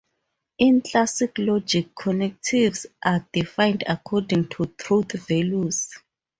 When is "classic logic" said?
0.81-1.93